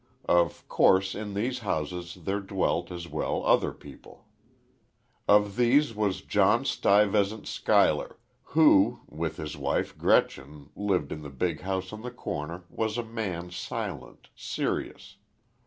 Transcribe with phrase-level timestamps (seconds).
[0.25, 4.25] Of course, in these houses there dwelt, as well, other people.
[5.27, 11.59] Of these was John Stuyvesant Schuyler, who, with his wife Gretchen, lived in the big
[11.61, 15.17] house on the corner, was a man silent, serious.